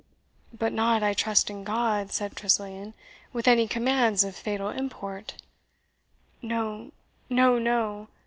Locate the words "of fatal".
4.23-4.69